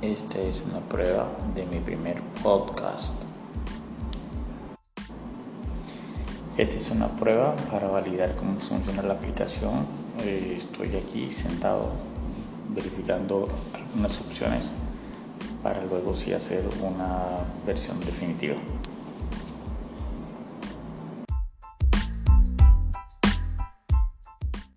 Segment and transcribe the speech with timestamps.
[0.00, 3.14] Esta es una prueba de mi primer podcast.
[6.56, 9.86] Esta es una prueba para validar cómo funciona la aplicación.
[10.20, 11.90] Eh, estoy aquí sentado
[12.68, 14.70] verificando algunas opciones
[15.64, 18.54] para luego sí hacer una versión definitiva.